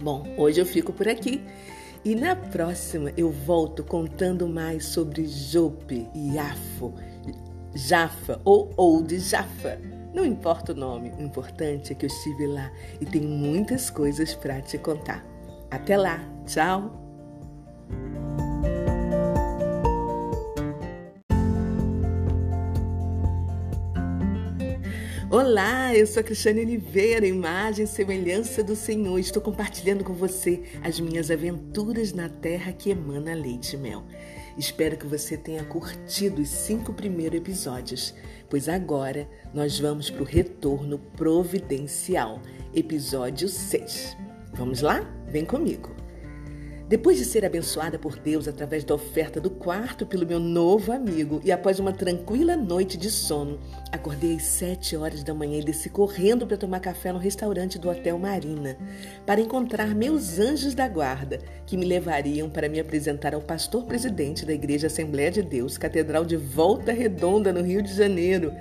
Bom, 0.00 0.24
hoje 0.38 0.60
eu 0.60 0.66
fico 0.66 0.92
por 0.92 1.08
aqui 1.08 1.44
e 2.04 2.14
na 2.14 2.36
próxima 2.36 3.12
eu 3.16 3.28
volto 3.28 3.82
contando 3.82 4.46
mais 4.48 4.86
sobre 4.86 5.26
Jope 5.26 6.08
e 6.14 6.36
Yafo, 6.36 6.94
Jaffa 7.74 8.40
ou 8.44 8.72
Old 8.76 9.18
Jaffa. 9.18 9.76
Não 10.14 10.24
importa 10.24 10.72
o 10.72 10.76
nome, 10.76 11.10
o 11.18 11.22
importante 11.22 11.90
é 11.90 11.94
que 11.96 12.06
eu 12.06 12.10
estive 12.10 12.46
lá 12.46 12.70
e 13.00 13.04
tenho 13.04 13.28
muitas 13.28 13.90
coisas 13.90 14.32
para 14.36 14.60
te 14.60 14.78
contar. 14.78 15.26
Até 15.72 15.96
lá, 15.96 16.20
tchau! 16.46 16.99
Olá, 25.32 25.94
eu 25.94 26.08
sou 26.08 26.22
a 26.22 26.24
Cristiane 26.24 26.62
Oliveira, 26.62 27.24
imagem 27.24 27.84
e 27.84 27.88
semelhança 27.88 28.64
do 28.64 28.74
Senhor. 28.74 29.16
Estou 29.16 29.40
compartilhando 29.40 30.02
com 30.02 30.12
você 30.12 30.64
as 30.82 30.98
minhas 30.98 31.30
aventuras 31.30 32.12
na 32.12 32.28
terra 32.28 32.72
que 32.72 32.90
emana 32.90 33.32
leite 33.32 33.74
e 33.74 33.76
mel. 33.76 34.02
Espero 34.58 34.96
que 34.96 35.06
você 35.06 35.36
tenha 35.36 35.62
curtido 35.62 36.42
os 36.42 36.48
cinco 36.48 36.92
primeiros 36.92 37.38
episódios, 37.38 38.12
pois 38.48 38.68
agora 38.68 39.28
nós 39.54 39.78
vamos 39.78 40.10
para 40.10 40.22
o 40.22 40.26
retorno 40.26 40.98
providencial, 40.98 42.42
episódio 42.74 43.48
6. 43.48 44.16
Vamos 44.54 44.80
lá? 44.80 45.08
Vem 45.28 45.44
comigo! 45.44 46.09
Depois 46.90 47.18
de 47.18 47.24
ser 47.24 47.44
abençoada 47.44 48.00
por 48.00 48.18
Deus 48.18 48.48
através 48.48 48.82
da 48.82 48.96
oferta 48.96 49.40
do 49.40 49.48
quarto 49.48 50.04
pelo 50.04 50.26
meu 50.26 50.40
novo 50.40 50.90
amigo 50.90 51.40
e 51.44 51.52
após 51.52 51.78
uma 51.78 51.92
tranquila 51.92 52.56
noite 52.56 52.96
de 52.96 53.08
sono, 53.08 53.60
acordei 53.92 54.34
às 54.34 54.42
sete 54.42 54.96
horas 54.96 55.22
da 55.22 55.32
manhã 55.32 55.60
e 55.60 55.64
desci 55.64 55.88
correndo 55.88 56.48
para 56.48 56.56
tomar 56.56 56.80
café 56.80 57.12
no 57.12 57.20
restaurante 57.20 57.78
do 57.78 57.88
Hotel 57.88 58.18
Marina 58.18 58.76
para 59.24 59.40
encontrar 59.40 59.94
meus 59.94 60.40
anjos 60.40 60.74
da 60.74 60.88
guarda 60.88 61.38
que 61.64 61.76
me 61.76 61.86
levariam 61.86 62.50
para 62.50 62.68
me 62.68 62.80
apresentar 62.80 63.36
ao 63.36 63.40
pastor 63.40 63.84
presidente 63.84 64.44
da 64.44 64.52
Igreja 64.52 64.88
Assembleia 64.88 65.30
de 65.30 65.42
Deus, 65.42 65.78
Catedral 65.78 66.24
de 66.24 66.36
Volta 66.36 66.90
Redonda, 66.90 67.52
no 67.52 67.62
Rio 67.62 67.82
de 67.82 67.94
Janeiro, 67.94 68.52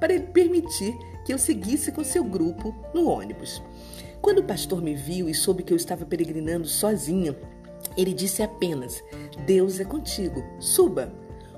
para 0.00 0.12
ele 0.12 0.24
permitir 0.24 0.92
que 1.24 1.32
eu 1.32 1.38
seguisse 1.38 1.92
com 1.92 2.02
seu 2.02 2.24
grupo 2.24 2.74
no 2.92 3.08
ônibus. 3.08 3.62
Quando 4.20 4.38
o 4.38 4.44
pastor 4.44 4.82
me 4.82 4.92
viu 4.96 5.28
e 5.28 5.34
soube 5.34 5.62
que 5.62 5.72
eu 5.72 5.76
estava 5.76 6.04
peregrinando 6.04 6.66
sozinha, 6.66 7.36
ele 7.96 8.12
disse 8.12 8.42
apenas: 8.42 9.02
Deus 9.46 9.80
é 9.80 9.84
contigo, 9.84 10.44
suba. 10.58 11.12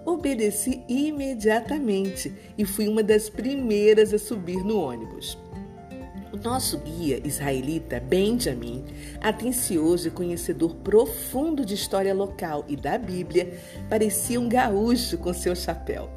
Obedeci 0.05 0.83
imediatamente 0.89 2.33
e 2.57 2.65
fui 2.65 2.89
uma 2.89 3.03
das 3.03 3.29
primeiras 3.29 4.15
a 4.15 4.19
subir 4.19 4.65
no 4.65 4.81
ônibus. 4.81 5.37
O 6.33 6.37
nosso 6.37 6.79
guia 6.79 7.21
israelita, 7.27 8.01
Benjamin, 8.01 8.85
atencioso 9.21 10.09
e 10.09 10.11
conhecedor 10.11 10.77
profundo 10.77 11.65
de 11.65 11.75
história 11.75 12.15
local 12.15 12.65
e 12.69 12.77
da 12.77 12.97
Bíblia, 12.97 13.59
parecia 13.89 14.41
um 14.41 14.49
gaúcho 14.49 15.19
com 15.19 15.33
seu 15.33 15.55
chapéu. 15.55 16.11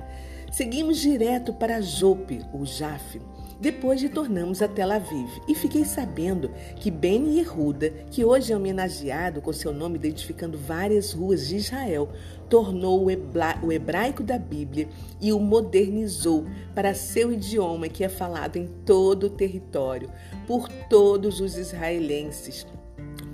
Seguimos 0.51 0.97
direto 0.97 1.53
para 1.53 1.81
Jope, 1.81 2.41
ou 2.51 2.65
Jaffe, 2.65 3.21
depois 3.61 4.01
retornamos 4.01 4.59
a 4.63 4.67
Tel 4.67 4.91
Aviv 4.91 5.29
e 5.47 5.53
fiquei 5.53 5.85
sabendo 5.85 6.49
que 6.77 6.89
Ben 6.89 7.37
Yehuda, 7.37 7.91
que 8.09 8.25
hoje 8.25 8.51
é 8.51 8.57
homenageado 8.57 9.39
com 9.39 9.53
seu 9.53 9.71
nome 9.71 9.97
identificando 9.97 10.57
várias 10.57 11.13
ruas 11.13 11.47
de 11.47 11.57
Israel, 11.57 12.09
tornou 12.49 13.05
o 13.05 13.71
hebraico 13.71 14.23
da 14.23 14.39
Bíblia 14.39 14.89
e 15.21 15.31
o 15.31 15.39
modernizou 15.39 16.47
para 16.73 16.95
seu 16.95 17.31
idioma 17.31 17.87
que 17.87 18.03
é 18.03 18.09
falado 18.09 18.57
em 18.57 18.65
todo 18.83 19.27
o 19.27 19.29
território 19.29 20.09
por 20.47 20.67
todos 20.89 21.39
os 21.39 21.55
israelenses 21.55 22.65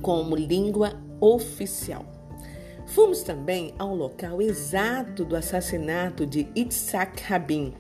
como 0.02 0.36
língua 0.36 0.92
oficial. 1.22 2.06
Fomos 2.88 3.22
também 3.22 3.74
ao 3.80 3.96
local 3.96 4.42
exato 4.42 5.24
do 5.24 5.38
assassinato 5.38 6.26
de 6.26 6.50
Itzhak 6.54 7.24
Rabin 7.24 7.74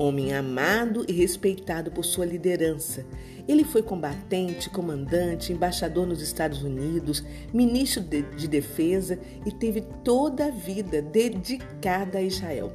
Homem 0.00 0.32
amado 0.32 1.04
e 1.06 1.12
respeitado 1.12 1.90
por 1.90 2.06
sua 2.06 2.24
liderança, 2.24 3.04
ele 3.46 3.64
foi 3.64 3.82
combatente, 3.82 4.70
comandante, 4.70 5.52
embaixador 5.52 6.06
nos 6.06 6.22
Estados 6.22 6.62
Unidos, 6.62 7.22
ministro 7.52 8.02
de, 8.02 8.22
de 8.22 8.48
Defesa 8.48 9.20
e 9.44 9.52
teve 9.52 9.82
toda 10.02 10.46
a 10.46 10.50
vida 10.50 11.02
dedicada 11.02 12.16
a 12.16 12.22
Israel. 12.22 12.72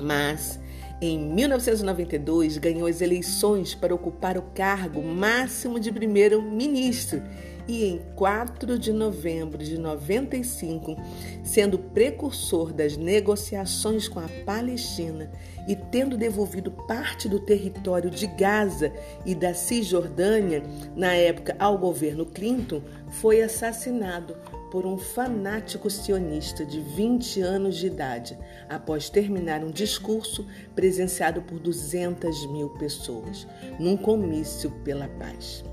Mas 0.00 0.58
em 0.98 1.18
1992, 1.18 2.56
ganhou 2.56 2.86
as 2.86 3.02
eleições 3.02 3.74
para 3.74 3.94
ocupar 3.94 4.38
o 4.38 4.42
cargo 4.54 5.02
máximo 5.02 5.78
de 5.78 5.92
primeiro-ministro 5.92 7.22
e 7.68 7.84
em 7.84 8.00
4 8.14 8.78
de 8.78 8.92
novembro 8.92 9.62
de 9.62 9.78
95, 9.78 10.96
sendo 11.42 11.78
precursor 11.78 12.72
das 12.72 12.96
negociações 12.96 14.08
com 14.08 14.20
a 14.20 14.28
Palestina 14.44 15.30
e 15.66 15.74
tendo 15.74 16.16
devolvido 16.16 16.70
parte 16.70 17.28
do 17.28 17.40
território 17.40 18.10
de 18.10 18.26
Gaza 18.26 18.92
e 19.24 19.34
da 19.34 19.52
Cisjordânia, 19.52 20.62
na 20.94 21.12
época 21.12 21.56
ao 21.58 21.76
governo 21.76 22.24
Clinton, 22.24 22.82
foi 23.08 23.42
assassinado 23.42 24.36
por 24.70 24.86
um 24.86 24.98
fanático 24.98 25.88
sionista 25.88 26.64
de 26.64 26.80
20 26.80 27.40
anos 27.40 27.76
de 27.76 27.86
idade, 27.86 28.38
após 28.68 29.08
terminar 29.08 29.64
um 29.64 29.70
discurso 29.70 30.46
presenciado 30.74 31.42
por 31.42 31.58
200 31.58 32.46
mil 32.46 32.70
pessoas, 32.70 33.46
num 33.78 33.96
comício 33.96 34.70
pela 34.84 35.08
paz. 35.08 35.64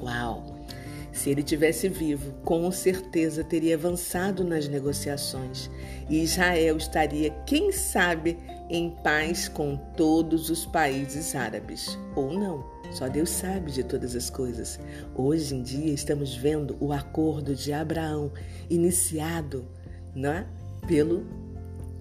Uau! 0.00 0.55
Se 1.16 1.30
ele 1.30 1.42
tivesse 1.42 1.88
vivo, 1.88 2.30
com 2.44 2.70
certeza 2.70 3.42
teria 3.42 3.74
avançado 3.74 4.44
nas 4.44 4.68
negociações 4.68 5.70
e 6.10 6.22
Israel 6.22 6.76
estaria, 6.76 7.30
quem 7.46 7.72
sabe, 7.72 8.38
em 8.68 8.90
paz 9.02 9.48
com 9.48 9.78
todos 9.96 10.50
os 10.50 10.66
países 10.66 11.34
árabes. 11.34 11.98
Ou 12.14 12.38
não, 12.38 12.62
só 12.92 13.08
Deus 13.08 13.30
sabe 13.30 13.72
de 13.72 13.82
todas 13.82 14.14
as 14.14 14.28
coisas. 14.28 14.78
Hoje 15.14 15.54
em 15.54 15.62
dia 15.62 15.94
estamos 15.94 16.36
vendo 16.36 16.76
o 16.80 16.92
acordo 16.92 17.54
de 17.54 17.72
Abraão 17.72 18.30
iniciado 18.68 19.64
né, 20.14 20.46
pelo 20.86 21.26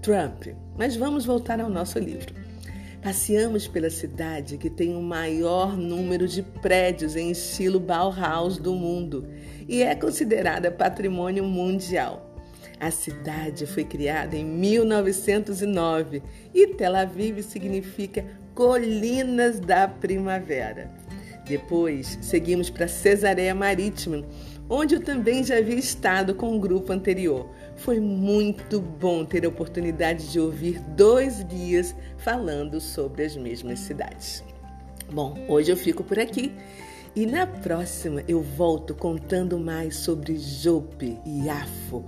Trump. 0.02 0.48
Mas 0.78 0.98
vamos 0.98 1.26
voltar 1.26 1.62
ao 1.62 1.70
nosso 1.70 1.98
livro. 2.00 2.45
Passeamos 3.06 3.68
pela 3.68 3.92
cidade 3.92 4.58
que 4.58 4.68
tem 4.68 4.96
o 4.96 5.00
maior 5.00 5.78
número 5.78 6.28
de 6.28 6.42
prédios 6.42 7.16
em 7.16 7.30
estilo 7.30 7.80
Bauhaus 7.80 8.58
do 8.58 8.74
mundo 8.74 9.28
e 9.70 9.84
é 9.84 9.94
considerada 9.94 10.72
patrimônio 10.72 11.44
mundial. 11.44 12.36
A 12.80 12.90
cidade 12.90 13.68
foi 13.68 13.84
criada 13.84 14.36
em 14.36 14.44
1909 14.44 16.24
e 16.52 16.66
Tel 16.70 16.96
Aviv 16.96 17.44
significa 17.44 18.26
Colinas 18.56 19.60
da 19.60 19.88
Primavera. 19.88 20.92
Depois 21.48 22.18
seguimos 22.24 22.72
para 22.72 22.88
Cesareia 22.88 23.54
Marítima, 23.54 24.26
onde 24.70 24.96
eu 24.96 25.04
também 25.04 25.44
já 25.44 25.58
havia 25.58 25.76
estado 25.76 26.34
com 26.34 26.52
um 26.52 26.60
grupo 26.60 26.92
anterior. 26.92 27.50
Foi 27.76 28.00
muito 28.00 28.80
bom 28.80 29.26
ter 29.26 29.46
a 29.46 29.50
oportunidade 29.50 30.32
de 30.32 30.40
ouvir 30.40 30.80
dois 30.80 31.44
guias 31.44 31.96
falando 32.18 32.80
sobre 32.80 33.24
as 33.24 33.36
mesmas 33.36 33.80
cidades. 33.80 34.44
Bom, 35.12 35.36
hoje 35.48 35.72
eu 35.72 35.78
fico 35.78 36.04
por 36.04 36.18
aqui 36.18 36.52
e 37.16 37.26
na 37.26 37.46
próxima 37.46 38.24
eu 38.28 38.42
volto 38.42 38.96
contando 38.96 39.60
mais 39.60 39.98
sobre 39.98 40.38
Jope 40.38 41.20
e 41.26 41.50
Afo, 41.50 42.04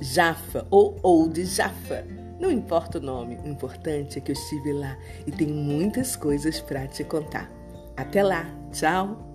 Jaffa 0.00 0.66
ou 0.70 0.98
Old 1.02 1.44
Jaffa. 1.44 2.04
Não 2.38 2.50
importa 2.50 2.98
o 2.98 3.02
nome, 3.02 3.38
o 3.44 3.48
importante 3.48 4.18
é 4.18 4.20
que 4.20 4.30
eu 4.30 4.34
estive 4.34 4.72
lá 4.72 4.96
e 5.26 5.30
tenho 5.30 5.54
muitas 5.54 6.16
coisas 6.16 6.60
para 6.60 6.86
te 6.86 7.04
contar. 7.04 7.50
Até 7.96 8.22
lá, 8.22 8.46
tchau! 8.72 9.30